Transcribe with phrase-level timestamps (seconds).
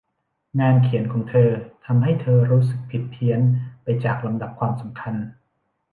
[0.59, 1.49] งานเขียนของเธอ
[1.85, 3.41] ทำให้เธอรู้สึกผิดเพี้ยน
[3.83, 5.15] ไปจากลำดับความสำคัญ